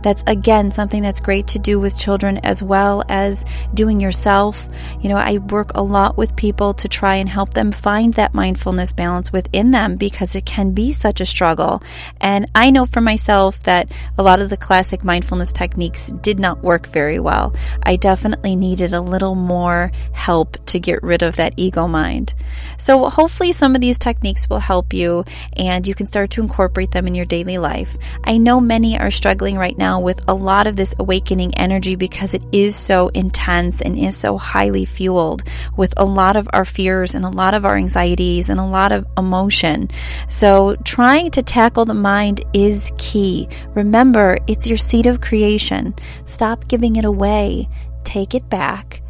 That's 0.03 0.23
again 0.27 0.71
something 0.71 1.03
that's 1.03 1.21
great 1.21 1.49
to 1.49 1.59
do 1.59 1.81
with 1.81 1.99
children 1.99 2.32
as 2.39 2.63
well 2.63 3.03
as 3.09 3.45
doing 3.75 4.01
yourself. 4.01 4.69
You 5.01 5.09
know, 5.09 5.17
I 5.17 5.39
work 5.39 5.73
a 5.75 5.83
lot 5.83 6.17
with 6.17 6.37
people 6.37 6.73
to 6.75 6.89
try 6.89 7.17
and 7.17 7.29
help 7.29 7.55
them 7.55 7.73
find 7.73 8.15
that 8.15 8.35
mindfulness 8.35 8.93
balance 8.93 9.33
within 9.33 9.73
them 9.73 9.97
because 9.97 10.37
it 10.37 10.47
can 10.47 10.73
be 10.73 10.93
such 10.93 11.21
a 11.21 11.27
struggle. 11.27 11.83
And 12.21 12.47
I 12.55 12.71
know 12.71 12.87
for 12.87 13.01
myself 13.01 13.63
that 13.65 13.91
a 14.17 14.23
lot 14.23 14.41
of 14.41 14.49
the 14.49 14.57
classic 14.57 15.03
mindfulness 15.03 15.53
techniques 15.53 16.13
did 16.23 16.39
not 16.39 16.63
work 16.63 16.87
very 16.87 17.19
well. 17.19 17.55
I 17.83 17.97
definitely 17.97 18.55
needed 18.55 18.93
a 18.93 19.01
little 19.01 19.35
more 19.35 19.91
help 20.13 20.65
to 20.67 20.79
get 20.79 21.03
rid 21.03 21.23
of 21.23 21.37
that 21.37 21.55
ego 21.57 21.89
mind. 21.89 22.35
So 22.79 22.93
so, 22.93 23.09
hopefully, 23.09 23.53
some 23.53 23.75
of 23.75 23.81
these 23.81 23.99
techniques 23.99 24.51
will 24.51 24.59
help 24.59 24.93
you 24.93 25.25
and 25.57 25.89
you 25.89 25.95
can 25.95 26.05
start 26.05 26.29
to 26.33 26.43
incorporate 26.43 26.91
them 26.91 27.07
in 27.07 27.15
your 27.15 27.25
daily 27.25 27.57
life. 27.57 27.97
I 28.23 28.37
know 28.37 28.61
many 28.61 28.99
are 28.99 29.11
struggling 29.11 29.57
right 29.57 29.79
now 29.79 29.99
with 29.99 30.23
a 30.29 30.35
lot 30.35 30.67
of 30.67 30.77
this 30.77 30.95
awakening 30.99 31.55
energy 31.57 31.97
because 31.97 32.22
it 32.35 32.45
is 32.53 32.77
so 32.77 33.09
intense 33.09 33.81
and 33.81 33.99
is 33.99 34.17
so 34.17 34.39
highly 34.39 34.85
fueled 34.85 35.43
with 35.77 35.93
a 35.97 36.05
lot 36.05 36.37
of 36.37 36.49
our 36.53 36.65
fears 36.65 37.15
and 37.15 37.25
a 37.25 37.29
lot 37.29 37.55
of 37.55 37.65
our 37.65 37.77
anxieties 37.77 38.49
and 38.49 38.59
a 38.61 38.65
lot 38.65 38.93
of 38.93 39.07
emotion. 39.19 39.89
So, 40.29 40.77
trying 40.85 41.31
to 41.33 41.43
tackle 41.43 41.85
the 41.85 41.95
mind 41.95 42.45
is 42.55 42.93
key. 42.99 43.49
Remember, 43.75 44.37
it's 44.47 44.67
your 44.67 44.79
seed 44.79 45.07
of 45.07 45.21
creation. 45.21 45.95
Stop 46.25 46.69
giving 46.69 46.97
it 46.97 47.05
away, 47.05 47.69
take 48.05 48.35
it 48.35 48.49
back, 48.49 49.03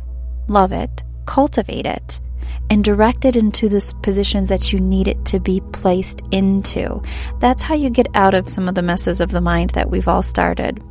love 0.48 0.72
it, 0.72 1.04
cultivate 1.26 1.86
it 1.86 2.20
and 2.70 2.84
direct 2.84 3.24
it 3.24 3.36
into 3.36 3.68
the 3.68 3.94
positions 4.02 4.48
that 4.48 4.72
you 4.72 4.80
need 4.80 5.08
it 5.08 5.24
to 5.26 5.38
be 5.38 5.60
placed 5.72 6.22
into. 6.30 7.02
That's 7.38 7.62
how 7.62 7.74
you 7.74 7.90
get 7.90 8.08
out 8.14 8.34
of 8.34 8.48
some 8.48 8.68
of 8.68 8.74
the 8.74 8.82
messes 8.82 9.20
of 9.20 9.30
the 9.30 9.40
mind 9.40 9.70
that 9.70 9.90
we've 9.90 10.08
all 10.08 10.22
started. 10.22 10.82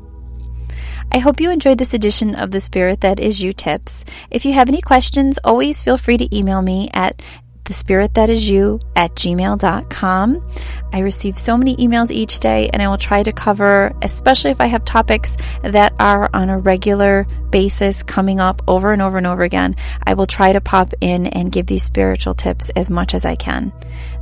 I 1.14 1.18
hope 1.18 1.42
you 1.42 1.52
enjoyed 1.52 1.78
this 1.78 1.94
edition 1.94 2.36
of 2.36 2.52
The 2.52 2.62
Spirit 2.62 3.02
That 3.02 3.20
Is 3.20 3.44
You 3.44 3.52
Tips. 3.52 4.06
If 4.30 4.46
you 4.46 4.54
have 4.54 4.70
any 4.70 4.80
questions, 4.80 5.40
always 5.44 5.84
feel 5.84 5.98
free 5.98 6.16
to 6.16 6.38
email 6.38 6.62
me 6.62 6.90
at 6.94 7.22
the 7.66 7.74
spirit 7.74 8.14
that 8.14 8.30
is 8.30 8.50
you 8.50 8.80
at 8.96 9.14
gmail.com. 9.16 10.50
I 10.94 11.00
receive 11.00 11.38
so 11.38 11.58
many 11.58 11.76
emails 11.76 12.12
each 12.12 12.40
day, 12.40 12.70
and 12.72 12.82
I 12.82 12.88
will 12.88 12.98
try 12.98 13.24
to 13.24 13.32
cover, 13.32 13.94
especially 14.02 14.52
if 14.52 14.62
I 14.62 14.68
have 14.68 14.86
topics 14.86 15.36
that 15.64 15.94
are 16.00 16.30
on 16.34 16.50
a 16.50 16.58
regular 16.58 17.28
basis 17.50 18.04
coming 18.04 18.40
up 18.40 18.62
over 18.68 18.94
and 18.94 19.02
over 19.02 19.18
and 19.18 19.28
over 19.28 19.44
again. 19.44 19.76
I 20.08 20.14
will 20.14 20.26
try 20.26 20.54
to 20.54 20.62
pop 20.62 20.94
in 21.02 21.28
and 21.28 21.52
give 21.52 21.66
these 21.68 21.84
spiritual 21.84 22.34
tips 22.34 22.70
as 22.72 22.90
much 22.90 23.14
as 23.14 23.26
I 23.26 23.36
can. 23.36 23.74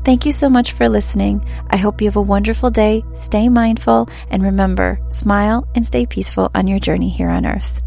Thank 0.04 0.26
you 0.26 0.32
so 0.32 0.50
much 0.50 0.72
for 0.72 0.90
listening. 0.90 1.46
I 1.70 1.78
hope 1.78 2.02
you 2.02 2.08
have 2.08 2.16
a 2.16 2.22
wonderful 2.22 2.70
day. 2.70 3.04
Stay 3.16 3.50
mindful 3.50 4.10
and 4.32 4.42
remember, 4.42 5.00
smile 5.10 5.68
and 5.76 5.86
stay 5.86 6.06
peaceful 6.06 6.50
on 6.56 6.68
your 6.68 6.80
journey 6.80 7.10
here 7.10 7.30
on 7.30 7.46
earth. 7.46 7.82